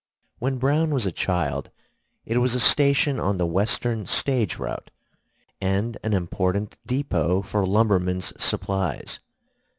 When 0.39 0.57
Browne 0.57 0.89
was 0.95 1.05
a 1.05 1.11
child 1.11 1.69
it 2.25 2.39
was 2.39 2.55
a 2.55 2.59
station 2.59 3.19
on 3.19 3.37
the 3.37 3.45
western 3.45 4.07
stage 4.07 4.57
route, 4.57 4.89
and 5.61 5.95
an 6.03 6.13
important 6.13 6.79
depot 6.87 7.43
for 7.43 7.67
lumbermen's 7.67 8.33
supplies. 8.43 9.19